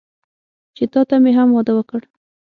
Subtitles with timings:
[0.75, 2.01] چې تاته مې هم واده وکړ.